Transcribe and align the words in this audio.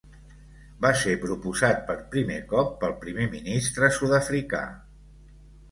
Va 0.85 0.91
ser 1.01 1.13
proposat 1.25 1.83
per 1.91 1.97
primer 2.15 2.39
cop 2.55 2.75
pel 2.81 2.99
primer 3.05 3.29
ministre 3.37 3.95
sud-africà 4.01 4.65
J. 4.73 5.57